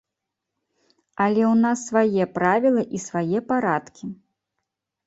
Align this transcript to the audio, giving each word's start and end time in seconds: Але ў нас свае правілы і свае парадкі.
Але 1.25 1.43
ў 1.49 1.51
нас 1.65 1.79
свае 1.91 2.23
правілы 2.39 2.81
і 2.97 3.05
свае 3.07 3.39
парадкі. 3.53 4.05